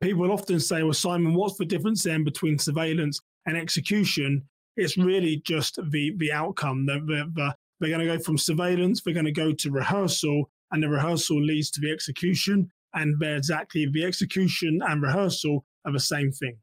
People 0.00 0.32
often 0.32 0.60
say, 0.60 0.82
well, 0.82 0.92
Simon, 0.94 1.34
what's 1.34 1.56
the 1.56 1.64
difference 1.64 2.02
then 2.02 2.24
between 2.24 2.58
surveillance 2.58 3.20
and 3.46 3.56
execution? 3.56 4.42
It's 4.76 4.96
really 4.96 5.42
just 5.44 5.78
the, 5.90 6.14
the 6.16 6.32
outcome, 6.32 6.86
the, 6.86 7.00
the, 7.00 7.30
the 7.34 7.54
they're 7.80 7.90
going 7.90 8.06
to 8.06 8.16
go 8.16 8.22
from 8.22 8.38
surveillance, 8.38 9.02
they're 9.02 9.14
going 9.14 9.26
to 9.26 9.32
go 9.32 9.52
to 9.52 9.70
rehearsal, 9.70 10.50
and 10.70 10.82
the 10.82 10.88
rehearsal 10.88 11.42
leads 11.42 11.70
to 11.72 11.80
the 11.80 11.90
execution. 11.90 12.70
And 12.94 13.18
they're 13.20 13.36
exactly 13.36 13.86
the 13.86 14.04
execution 14.04 14.80
and 14.86 15.02
rehearsal 15.02 15.64
are 15.84 15.92
the 15.92 16.00
same 16.00 16.32
thing. 16.32 16.56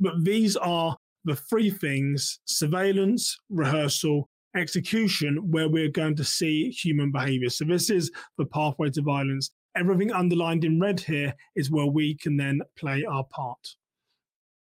But 0.00 0.24
these 0.24 0.56
are 0.56 0.96
the 1.24 1.36
three 1.36 1.70
things 1.70 2.40
surveillance, 2.46 3.36
rehearsal, 3.50 4.28
execution, 4.56 5.50
where 5.50 5.68
we're 5.68 5.90
going 5.90 6.16
to 6.16 6.24
see 6.24 6.70
human 6.70 7.12
behavior. 7.12 7.50
So 7.50 7.64
this 7.64 7.90
is 7.90 8.10
the 8.38 8.46
pathway 8.46 8.90
to 8.90 9.02
violence. 9.02 9.50
Everything 9.76 10.12
underlined 10.12 10.64
in 10.64 10.80
red 10.80 11.00
here 11.00 11.34
is 11.54 11.70
where 11.70 11.86
we 11.86 12.14
can 12.16 12.36
then 12.36 12.62
play 12.76 13.04
our 13.04 13.24
part. 13.24 13.76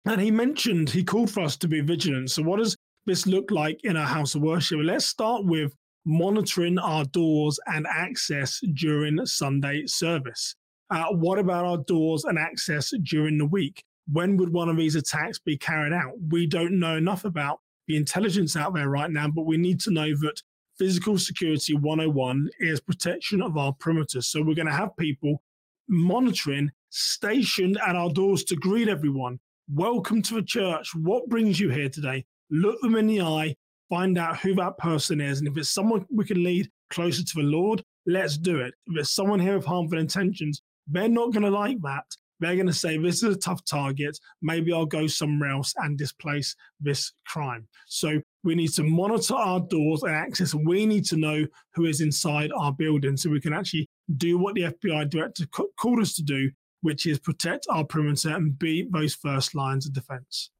And 0.07 0.21
he 0.21 0.31
mentioned, 0.31 0.91
he 0.91 1.05
called 1.05 1.31
for 1.31 1.41
us 1.41 1.57
to 1.59 1.69
be 1.69 1.81
vigilant. 1.81 2.31
So, 2.31 2.43
what 2.43 2.59
does 2.59 2.77
this 3.07 3.27
look 3.27 3.51
like 3.51 3.81
in 3.85 3.97
a 3.97 4.07
house 4.07 4.35
of 4.35 4.43
worship? 4.43 4.81
Let's 4.83 5.07
start 5.07 5.45
with 5.45 5.75
monitoring 6.05 6.79
our 6.79 7.05
doors 7.05 7.59
and 7.67 7.87
access 7.87 8.61
during 8.75 9.25
Sunday 9.27 9.87
service? 9.87 10.55
Uh, 10.91 11.07
what 11.13 11.39
about 11.39 11.65
our 11.65 11.79
doors 11.79 12.25
and 12.25 12.39
access 12.39 12.93
during 13.03 13.39
the 13.39 13.47
week? 13.47 13.85
When 14.13 14.37
would 14.39 14.53
one 14.53 14.69
of 14.69 14.77
these 14.77 14.97
attacks 14.97 15.39
be 15.39 15.57
carried 15.57 15.93
out? 15.93 16.13
We 16.31 16.47
don't 16.47 16.81
know 16.81 16.97
enough 16.97 17.25
about 17.25 17.61
the 17.87 17.97
intelligence 17.97 18.57
out 18.57 18.75
there 18.75 18.89
right 18.89 19.11
now, 19.11 19.29
but 19.29 19.47
we 19.47 19.57
need 19.57 19.81
to 19.81 19.93
know 19.93 20.17
that 20.17 20.43
physical 20.81 21.19
security 21.19 21.75
101 21.75 22.49
is 22.59 22.81
protection 22.81 23.43
of 23.43 23.59
our 23.59 23.71
perimeter. 23.75 24.23
So 24.23 24.41
we're 24.41 24.55
going 24.55 24.65
to 24.67 24.73
have 24.73 24.97
people 24.97 25.43
monitoring 25.89 26.71
stationed 26.89 27.79
at 27.87 27.97
our 27.97 28.09
doors 28.09 28.45
to 28.45 28.57
greet 28.57 28.89
everyone. 28.89 29.39
Welcome 29.71 30.23
to 30.23 30.37
the 30.37 30.43
church. 30.43 30.95
What 30.95 31.29
brings 31.29 31.61
you 31.61 31.69
here 31.69 31.91
today? 31.91 32.25
Look 32.51 32.81
them 32.81 32.97
in 32.97 33.09
the 33.09 33.21
eye, 33.21 33.57
find 33.91 34.17
out 34.17 34.39
who 34.39 34.55
that 34.55 34.79
person 34.79 35.21
is. 35.21 35.41
And 35.41 35.49
if 35.49 35.59
it's 35.59 35.69
someone 35.69 36.07
we 36.11 36.25
can 36.25 36.43
lead 36.43 36.71
closer 36.89 37.23
to 37.25 37.35
the 37.35 37.43
Lord, 37.43 37.85
let's 38.07 38.39
do 38.39 38.61
it. 38.61 38.73
If 38.87 39.01
it's 39.01 39.15
someone 39.15 39.39
here 39.39 39.59
with 39.59 39.67
harmful 39.67 39.99
intentions, 39.99 40.63
they're 40.87 41.11
not 41.11 41.35
going 41.35 41.45
to 41.45 41.51
like 41.51 41.77
that. 41.83 42.07
They're 42.41 42.57
going 42.57 42.67
to 42.67 42.73
say, 42.73 42.97
This 42.97 43.23
is 43.23 43.37
a 43.37 43.39
tough 43.39 43.65
target. 43.65 44.19
Maybe 44.43 44.73
I'll 44.73 44.87
go 44.87 45.07
somewhere 45.07 45.51
else 45.51 45.75
and 45.77 45.97
displace 45.97 46.57
this 46.81 47.13
crime. 47.27 47.69
So 47.87 48.21
we 48.43 48.55
need 48.55 48.73
to 48.73 48.83
monitor 48.83 49.35
our 49.35 49.61
doors 49.61 50.03
and 50.03 50.15
access. 50.15 50.55
We 50.55 50.87
need 50.87 51.05
to 51.07 51.17
know 51.17 51.47
who 51.75 51.85
is 51.85 52.01
inside 52.01 52.51
our 52.57 52.73
building 52.73 53.17
so 53.17 53.31
we 53.31 53.41
can 53.41 53.53
actually 53.53 53.89
do 54.17 54.39
what 54.39 54.55
the 54.55 54.63
FBI 54.63 55.11
director 55.11 55.47
called 55.47 56.01
us 56.01 56.15
to 56.15 56.23
do, 56.23 56.51
which 56.81 57.07
is 57.07 57.19
protect 57.19 57.67
our 57.71 57.85
perimeter 57.85 58.31
and 58.31 58.59
be 58.59 58.89
those 58.91 59.15
first 59.15 59.55
lines 59.55 59.87
of 59.87 59.93
defense. 59.93 60.51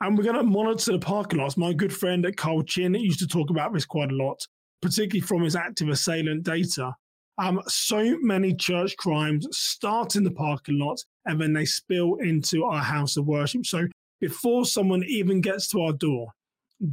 And 0.00 0.16
we're 0.16 0.24
going 0.24 0.36
to 0.36 0.42
monitor 0.42 0.92
the 0.92 0.98
parking 0.98 1.40
lots. 1.40 1.56
My 1.56 1.72
good 1.72 1.94
friend 1.94 2.26
at 2.26 2.36
Carl 2.36 2.62
Chinn 2.62 2.94
used 2.94 3.20
to 3.20 3.26
talk 3.26 3.48
about 3.48 3.72
this 3.72 3.86
quite 3.86 4.12
a 4.12 4.14
lot, 4.14 4.46
particularly 4.82 5.26
from 5.26 5.42
his 5.42 5.56
active 5.56 5.88
assailant 5.88 6.42
data. 6.42 6.94
Um, 7.38 7.60
so 7.66 8.18
many 8.20 8.54
church 8.54 8.96
crimes 8.96 9.46
start 9.52 10.16
in 10.16 10.24
the 10.24 10.30
parking 10.30 10.78
lot 10.78 11.04
and 11.26 11.40
then 11.40 11.52
they 11.52 11.66
spill 11.66 12.16
into 12.16 12.64
our 12.64 12.82
house 12.82 13.16
of 13.16 13.26
worship. 13.26 13.66
So 13.66 13.86
before 14.20 14.64
someone 14.64 15.04
even 15.04 15.40
gets 15.40 15.68
to 15.68 15.82
our 15.82 15.92
door, 15.92 16.32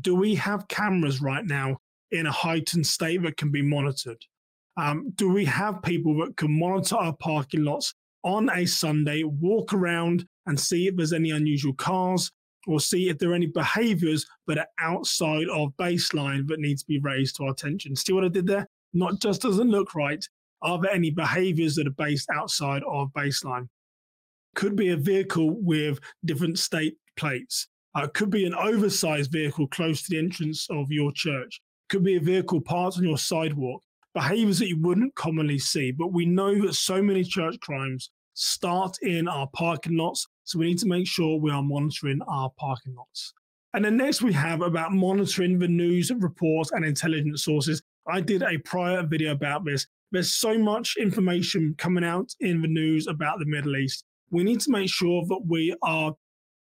do 0.02 0.16
we 0.16 0.36
have 0.36 0.68
cameras 0.68 1.22
right 1.22 1.46
now 1.46 1.78
in 2.12 2.26
a 2.26 2.32
heightened 2.32 2.86
state 2.86 3.22
that 3.24 3.38
can 3.38 3.52
be 3.52 3.62
monitored? 3.62 4.22
Um, 4.76 5.12
do 5.16 5.32
we 5.32 5.46
have 5.46 5.82
people 5.84 6.18
that 6.26 6.36
can 6.36 6.60
monitor 6.60 6.96
our 6.96 7.16
parking 7.16 7.64
lots 7.64 7.94
on 8.24 8.50
a 8.50 8.66
Sunday, 8.66 9.24
walk 9.24 9.74
around 9.74 10.26
and 10.46 10.60
see 10.60 10.88
if 10.88 10.96
there's 10.96 11.14
any 11.14 11.32
unusual 11.32 11.74
cars 11.74 12.32
or 12.68 12.80
see 12.80 13.10
if 13.10 13.18
there 13.18 13.32
are 13.32 13.36
any 13.36 13.48
behaviors 13.48 14.26
that 14.48 14.58
are 14.58 14.68
outside 14.80 15.48
of 15.50 15.76
baseline 15.78 16.48
that 16.48 16.60
needs 16.60 16.82
to 16.82 16.88
be 16.88 17.00
raised 17.00 17.36
to 17.36 17.44
our 17.44 17.52
attention? 17.52 17.96
See 17.96 18.14
what 18.14 18.24
I 18.24 18.30
did 18.30 18.48
there? 18.48 18.68
Not 18.94 19.20
just 19.20 19.42
doesn't 19.42 19.70
look 19.70 19.96
right. 19.96 20.24
Are 20.62 20.80
there 20.80 20.92
any 20.92 21.10
behaviors 21.10 21.76
that 21.76 21.88
are 21.88 21.92
based 21.92 22.30
outside 22.34 22.84
of 22.88 23.10
baseline? 23.14 23.68
Could 24.56 24.76
be 24.76 24.90
a 24.90 24.98
vehicle 24.98 25.56
with 25.60 26.00
different 26.26 26.60
state 26.60 26.96
plates. 27.18 27.68
Uh, 27.96 28.08
could 28.08 28.30
be 28.30 28.46
an 28.46 28.56
oversized 28.56 29.32
vehicle 29.32 29.68
close 29.68 30.04
to 30.04 30.10
the 30.12 30.20
entrance 30.20 30.68
of 30.70 30.92
your 30.92 31.12
church. 31.12 31.62
Could 31.90 32.04
be 32.04 32.16
a 32.16 32.20
vehicle 32.20 32.62
parked 32.62 32.98
on 32.98 33.04
your 33.04 33.18
sidewalk. 33.18 33.84
Behaviors 34.14 34.60
that 34.60 34.68
you 34.68 34.80
wouldn't 34.80 35.16
commonly 35.16 35.60
see. 35.60 35.92
But 35.92 36.14
we 36.14 36.26
know 36.26 36.60
that 36.66 36.74
so 36.74 37.02
many 37.02 37.24
church 37.24 37.60
crimes 37.60 38.12
start 38.36 38.98
in 39.02 39.28
our 39.28 39.48
parking 39.54 39.98
lots. 39.98 40.28
So 40.44 40.60
we 40.60 40.68
need 40.68 40.80
to 40.80 40.88
make 40.88 41.08
sure 41.08 41.40
we 41.40 41.52
are 41.52 41.64
monitoring 41.64 42.22
our 42.28 42.52
parking 42.58 42.96
lots. 42.96 43.34
And 43.74 43.86
then 43.86 43.98
next 43.98 44.22
we 44.22 44.34
have 44.34 44.62
about 44.62 44.92
monitoring 44.92 45.58
the 45.58 45.68
news 45.68 46.12
reports 46.12 46.72
and 46.72 46.86
intelligence 46.86 47.44
sources. 47.44 47.82
I 48.08 48.22
did 48.22 48.44
a 48.44 48.58
prior 48.60 49.04
video 49.04 49.32
about 49.32 49.66
this. 49.66 49.88
There's 50.12 50.34
so 50.34 50.58
much 50.58 50.96
information 51.00 51.76
coming 51.78 52.04
out 52.04 52.30
in 52.40 52.62
the 52.62 52.68
news 52.68 53.08
about 53.08 53.40
the 53.40 53.46
Middle 53.46 53.78
East. 53.78 54.04
We 54.30 54.44
need 54.44 54.60
to 54.62 54.72
make 54.72 54.90
sure 54.90 55.26
that 55.28 55.42
we 55.48 55.76
are 55.82 56.14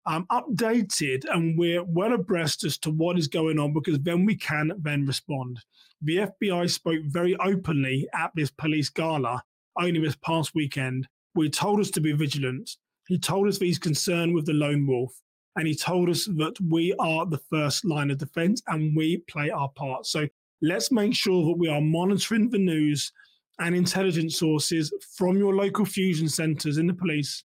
um, 0.05 0.25
updated 0.31 1.23
and 1.31 1.57
we're 1.57 1.83
well 1.83 2.13
abreast 2.13 2.63
as 2.63 2.77
to 2.79 2.91
what 2.91 3.17
is 3.17 3.27
going 3.27 3.57
on 3.57 3.73
because 3.73 3.99
then 3.99 4.25
we 4.25 4.35
can 4.35 4.71
then 4.81 5.05
respond. 5.05 5.59
The 6.01 6.29
FBI 6.41 6.69
spoke 6.69 7.01
very 7.05 7.35
openly 7.37 8.07
at 8.13 8.31
this 8.35 8.51
police 8.51 8.89
gala 8.89 9.41
only 9.79 9.99
this 9.99 10.15
past 10.17 10.53
weekend. 10.53 11.07
He 11.35 11.49
told 11.49 11.79
us 11.79 11.89
to 11.91 12.01
be 12.01 12.11
vigilant. 12.11 12.69
He 13.07 13.17
told 13.17 13.47
us 13.47 13.57
that 13.57 13.65
he's 13.65 13.79
concerned 13.79 14.33
with 14.33 14.45
the 14.45 14.53
lone 14.53 14.85
wolf. 14.85 15.13
And 15.55 15.67
he 15.67 15.75
told 15.75 16.09
us 16.09 16.25
that 16.25 16.55
we 16.69 16.93
are 16.99 17.25
the 17.25 17.41
first 17.49 17.85
line 17.85 18.09
of 18.09 18.17
defense 18.17 18.61
and 18.67 18.95
we 18.95 19.17
play 19.29 19.51
our 19.51 19.69
part. 19.69 20.05
So 20.05 20.27
let's 20.63 20.91
make 20.91 21.13
sure 21.13 21.45
that 21.45 21.57
we 21.59 21.67
are 21.67 21.81
monitoring 21.81 22.49
the 22.49 22.57
news 22.57 23.11
and 23.59 23.75
intelligence 23.75 24.39
sources 24.39 24.91
from 25.15 25.37
your 25.37 25.55
local 25.55 25.85
fusion 25.85 26.27
centers 26.27 26.79
in 26.79 26.87
the 26.87 26.93
police 26.93 27.43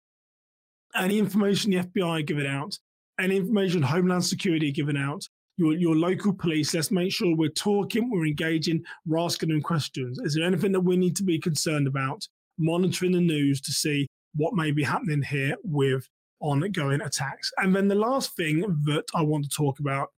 any 0.95 1.19
information 1.19 1.71
the 1.71 1.79
FBI 1.79 2.27
given 2.27 2.47
out, 2.47 2.79
any 3.21 3.37
information 3.37 3.83
Homeland 3.83 4.25
Security 4.25 4.73
given 4.73 4.97
out, 4.97 5.25
your, 5.57 5.75
your 5.75 5.97
local 5.97 6.33
police, 6.33 6.73
let's 6.73 6.91
make 6.91 7.13
sure 7.13 7.35
we're 7.35 7.49
talking, 7.51 8.11
we're 8.11 8.27
engaging, 8.27 8.83
we're 9.07 9.19
asking 9.19 9.49
them 9.49 9.61
questions. 9.61 10.19
Is 10.21 10.35
there 10.35 10.45
anything 10.45 10.73
that 10.73 10.81
we 10.81 10.97
need 10.97 11.17
to 11.17 11.25
be 11.25 11.39
concerned 11.39 11.87
about? 11.89 12.27
Monitoring 12.59 13.13
the 13.13 13.21
news 13.21 13.61
to 13.63 13.73
see 13.73 14.07
what 14.35 14.55
may 14.55 14.71
be 14.71 14.85
happening 14.85 15.23
here 15.23 15.57
with 15.65 16.09
ongoing 16.41 17.01
attacks. 17.01 17.51
And 17.57 17.75
then 17.75 17.89
the 17.89 17.97
last 17.97 18.37
thing 18.37 18.61
that 18.85 19.05
I 19.15 19.23
want 19.23 19.45
to 19.45 19.51
talk 19.51 19.81
about 19.81 20.11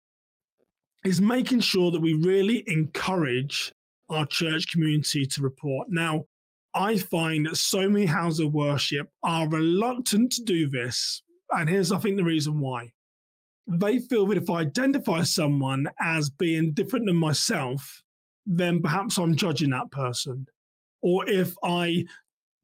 is 1.03 1.21
making 1.21 1.61
sure 1.61 1.91
that 1.91 2.01
we 2.01 2.13
really 2.13 2.63
encourage 2.67 3.71
our 4.09 4.25
church 4.25 4.71
community 4.71 5.25
to 5.25 5.41
report. 5.41 5.87
Now, 5.89 6.25
I 6.73 6.97
find 6.97 7.45
that 7.45 7.57
so 7.57 7.89
many 7.89 8.05
houses 8.05 8.41
of 8.41 8.53
worship 8.53 9.09
are 9.23 9.49
reluctant 9.49 10.31
to 10.33 10.43
do 10.43 10.69
this. 10.69 11.23
And 11.51 11.69
here's, 11.69 11.91
I 11.91 11.97
think, 11.97 12.17
the 12.17 12.23
reason 12.23 12.59
why. 12.59 12.91
They 13.67 13.99
feel 13.99 14.25
that 14.27 14.37
if 14.37 14.49
I 14.49 14.61
identify 14.61 15.23
someone 15.23 15.87
as 15.99 16.29
being 16.29 16.73
different 16.73 17.05
than 17.05 17.15
myself, 17.15 18.03
then 18.45 18.81
perhaps 18.81 19.17
I'm 19.17 19.35
judging 19.35 19.69
that 19.71 19.91
person. 19.91 20.47
Or 21.01 21.27
if 21.29 21.55
I 21.63 22.05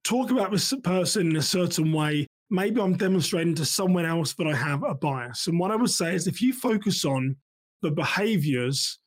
talk 0.03 0.31
about 0.31 0.51
this 0.51 0.73
person 0.83 1.29
in 1.29 1.35
a 1.35 1.41
certain 1.41 1.91
way, 1.91 2.27
maybe 2.49 2.81
I'm 2.81 2.97
demonstrating 2.97 3.55
to 3.55 3.65
someone 3.65 4.05
else 4.05 4.33
that 4.33 4.47
I 4.47 4.55
have 4.55 4.83
a 4.83 4.93
bias. 4.93 5.47
And 5.47 5.59
what 5.59 5.71
I 5.71 5.75
would 5.75 5.89
say 5.89 6.15
is 6.15 6.27
if 6.27 6.41
you 6.41 6.53
focus 6.53 7.05
on 7.05 7.35
the 7.81 7.91
behaviors 7.91 8.99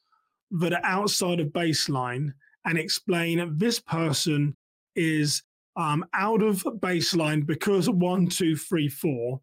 that 0.50 0.72
are 0.72 0.84
outside 0.84 1.40
of 1.40 1.48
baseline 1.48 2.32
and 2.64 2.78
explain 2.78 3.56
this 3.56 3.80
person 3.80 4.56
is 4.96 5.42
um, 5.76 6.04
out 6.14 6.42
of 6.42 6.62
baseline 6.80 7.46
because 7.46 7.88
one, 7.88 8.26
two, 8.26 8.56
three, 8.56 8.88
four, 8.88 9.40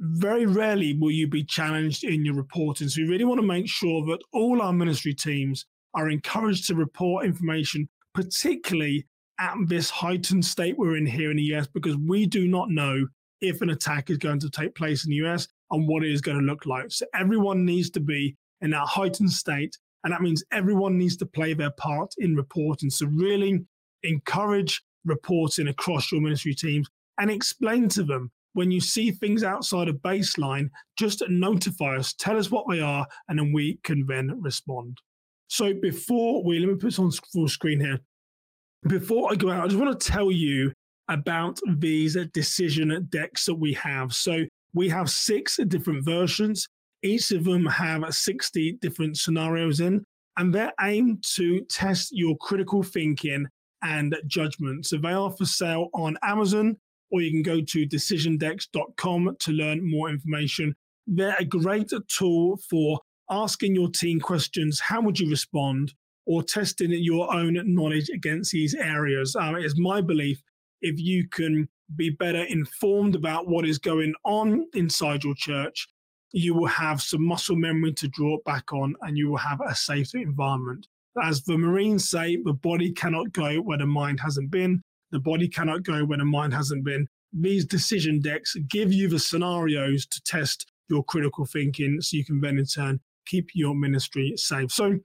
very 0.00 0.46
rarely 0.46 0.94
will 0.94 1.12
you 1.12 1.28
be 1.28 1.44
challenged 1.44 2.04
in 2.04 2.24
your 2.24 2.34
reporting. 2.34 2.88
So 2.88 3.02
we 3.02 3.08
really 3.08 3.24
want 3.24 3.40
to 3.40 3.46
make 3.46 3.68
sure 3.68 4.04
that 4.06 4.18
all 4.32 4.60
our 4.60 4.72
ministry 4.72 5.14
teams 5.14 5.66
are 5.94 6.10
encouraged 6.10 6.66
to 6.66 6.74
report 6.74 7.24
information, 7.24 7.88
particularly 8.12 9.06
at 9.38 9.54
this 9.66 9.90
heightened 9.90 10.44
state 10.44 10.76
we're 10.76 10.96
in 10.96 11.06
here 11.06 11.30
in 11.30 11.36
the 11.36 11.54
US, 11.54 11.68
because 11.68 11.96
we 11.96 12.26
do 12.26 12.48
not 12.48 12.70
know 12.70 13.06
if 13.40 13.62
an 13.62 13.70
attack 13.70 14.10
is 14.10 14.18
going 14.18 14.40
to 14.40 14.50
take 14.50 14.74
place 14.74 15.04
in 15.04 15.10
the 15.10 15.26
US 15.26 15.46
and 15.70 15.88
what 15.88 16.04
it 16.04 16.12
is 16.12 16.20
going 16.20 16.38
to 16.38 16.44
look 16.44 16.66
like. 16.66 16.90
So 16.90 17.06
everyone 17.14 17.64
needs 17.64 17.90
to 17.90 18.00
be 18.00 18.36
in 18.60 18.70
that 18.70 18.86
heightened 18.86 19.32
state. 19.32 19.76
And 20.04 20.12
that 20.12 20.22
means 20.22 20.44
everyone 20.52 20.98
needs 20.98 21.16
to 21.18 21.26
play 21.26 21.54
their 21.54 21.72
part 21.72 22.12
in 22.18 22.36
reporting. 22.36 22.90
So 22.90 23.06
really 23.06 23.64
encourage 24.02 24.82
reporting 25.04 25.68
across 25.68 26.12
your 26.12 26.20
ministry 26.20 26.54
teams 26.54 26.88
and 27.18 27.30
explain 27.30 27.88
to 27.90 28.02
them 28.02 28.30
when 28.54 28.70
you 28.70 28.80
see 28.80 29.10
things 29.10 29.42
outside 29.42 29.88
of 29.88 29.96
baseline, 29.96 30.70
just 30.96 31.22
notify 31.28 31.96
us, 31.96 32.12
tell 32.14 32.38
us 32.38 32.50
what 32.50 32.66
they 32.70 32.80
are, 32.80 33.06
and 33.28 33.38
then 33.38 33.52
we 33.52 33.78
can 33.82 34.06
then 34.06 34.30
respond. 34.40 34.98
So 35.48 35.74
before 35.74 36.42
we, 36.42 36.58
let 36.58 36.68
me 36.68 36.74
put 36.74 36.84
this 36.84 36.98
on 36.98 37.10
full 37.32 37.48
screen 37.48 37.80
here. 37.80 37.98
Before 38.86 39.32
I 39.32 39.34
go 39.34 39.50
out, 39.50 39.64
I 39.64 39.66
just 39.66 39.80
want 39.80 39.98
to 39.98 40.10
tell 40.10 40.30
you 40.30 40.72
about 41.08 41.58
these 41.78 42.16
decision 42.32 43.06
decks 43.10 43.46
that 43.46 43.54
we 43.54 43.72
have. 43.74 44.12
So 44.12 44.44
we 44.74 44.88
have 44.88 45.08
six 45.08 45.58
different 45.68 46.04
versions. 46.04 46.68
Each 47.02 47.30
of 47.30 47.44
them 47.44 47.66
have 47.66 48.14
60 48.14 48.78
different 48.80 49.16
scenarios 49.16 49.80
in, 49.80 50.04
and 50.36 50.54
they're 50.54 50.72
aimed 50.80 51.24
to 51.34 51.60
test 51.70 52.10
your 52.12 52.36
critical 52.38 52.82
thinking 52.82 53.46
and 53.82 54.16
judgment. 54.26 54.86
So 54.86 54.96
they 54.96 55.12
are 55.12 55.30
for 55.30 55.44
sale 55.44 55.88
on 55.94 56.18
Amazon, 56.22 56.76
or 57.10 57.20
you 57.20 57.30
can 57.30 57.42
go 57.42 57.60
to 57.60 57.86
decisiondecks.com 57.86 59.36
to 59.38 59.52
learn 59.52 59.88
more 59.88 60.08
information. 60.08 60.74
They're 61.06 61.36
a 61.38 61.44
great 61.44 61.92
tool 62.08 62.58
for 62.68 63.00
asking 63.30 63.74
your 63.74 63.90
team 63.90 64.20
questions. 64.20 64.80
How 64.80 65.00
would 65.02 65.20
you 65.20 65.30
respond? 65.30 65.94
Or 66.26 66.42
testing 66.42 66.90
your 66.90 67.32
own 67.34 67.60
knowledge 67.74 68.08
against 68.08 68.52
these 68.52 68.74
areas. 68.74 69.36
Um, 69.36 69.56
it's 69.56 69.78
my 69.78 70.00
belief 70.00 70.42
if 70.80 70.98
you 70.98 71.28
can 71.28 71.68
be 71.96 72.10
better 72.10 72.42
informed 72.42 73.14
about 73.14 73.48
what 73.48 73.66
is 73.66 73.78
going 73.78 74.14
on 74.24 74.66
inside 74.74 75.24
your 75.24 75.34
church, 75.36 75.86
you 76.32 76.54
will 76.54 76.66
have 76.66 77.00
some 77.00 77.24
muscle 77.24 77.56
memory 77.56 77.92
to 77.92 78.08
draw 78.08 78.38
back 78.44 78.72
on 78.72 78.94
and 79.02 79.16
you 79.16 79.30
will 79.30 79.36
have 79.36 79.60
a 79.60 79.74
safer 79.74 80.18
environment. 80.18 80.86
As 81.22 81.42
the 81.44 81.56
Marines 81.56 82.08
say, 82.08 82.38
the 82.42 82.52
body 82.52 82.90
cannot 82.90 83.32
go 83.32 83.58
where 83.58 83.78
the 83.78 83.86
mind 83.86 84.18
hasn't 84.20 84.50
been. 84.50 84.82
The 85.12 85.20
body 85.20 85.46
cannot 85.46 85.84
go 85.84 86.04
where 86.04 86.18
the 86.18 86.24
mind 86.24 86.52
hasn't 86.52 86.84
been. 86.84 87.06
These 87.32 87.66
decision 87.66 88.20
decks 88.20 88.56
give 88.68 88.92
you 88.92 89.08
the 89.08 89.18
scenarios 89.18 90.06
to 90.06 90.20
test 90.22 90.72
your 90.88 91.04
critical 91.04 91.46
thinking 91.46 92.00
so 92.00 92.16
you 92.16 92.24
can 92.24 92.40
then 92.40 92.58
in 92.58 92.66
turn 92.66 93.00
keep 93.26 93.50
your 93.54 93.74
ministry 93.74 94.34
safe. 94.36 94.70
So, 94.70 94.98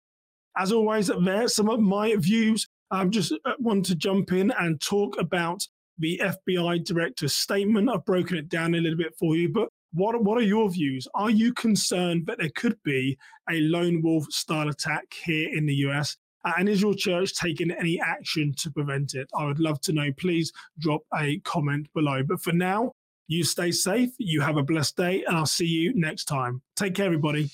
as 0.58 0.72
always, 0.72 1.08
there 1.08 1.48
some 1.48 1.70
of 1.70 1.80
my 1.80 2.16
views. 2.16 2.68
I 2.92 3.06
just 3.06 3.34
uh, 3.46 3.54
want 3.60 3.86
to 3.86 3.96
jump 3.96 4.32
in 4.32 4.52
and 4.60 4.82
talk 4.82 5.16
about 5.20 5.68
the 6.00 6.20
FBI 6.24 6.84
director's 6.84 7.34
statement. 7.34 7.90
I've 7.90 8.06
broken 8.06 8.38
it 8.38 8.50
down 8.50 8.76
a 8.76 8.80
little 8.80 8.98
bit 8.98 9.16
for 9.20 9.36
you, 9.36 9.50
but 9.50 9.70
what 9.94 10.22
what 10.24 10.38
are 10.38 10.44
your 10.44 10.70
views? 10.70 11.08
Are 11.16 11.30
you 11.30 11.54
concerned 11.54 12.26
that 12.28 12.40
there 12.40 12.52
could 12.56 12.82
be 12.84 13.18
a 13.50 13.60
lone 13.62 14.02
wolf 14.02 14.26
style 14.32 14.70
attack 14.70 15.14
here 15.24 15.50
in 15.56 15.66
the 15.66 15.76
US? 15.76 16.18
Uh, 16.46 16.54
and 16.58 16.70
is 16.70 16.82
your 16.82 16.94
church 16.94 17.36
taking 17.36 17.72
any 17.72 18.00
action 18.00 18.54
to 18.58 18.72
prevent 18.72 19.14
it? 19.14 19.30
I 19.36 19.46
would 19.46 19.60
love 19.60 19.82
to 19.82 19.94
know. 19.94 20.12
Please 20.14 20.52
drop 20.80 21.02
a 21.18 21.40
comment 21.40 21.88
below. 21.94 22.24
But 22.24 22.42
for 22.42 22.54
now, 22.54 22.94
you 23.28 23.44
stay 23.44 23.72
safe, 23.72 24.12
you 24.18 24.42
have 24.42 24.58
a 24.58 24.64
blessed 24.64 24.96
day, 24.98 25.24
and 25.28 25.38
I'll 25.38 25.46
see 25.46 25.68
you 25.68 25.94
next 25.94 26.26
time. 26.26 26.62
Take 26.76 26.96
care, 26.96 27.06
everybody. 27.06 27.50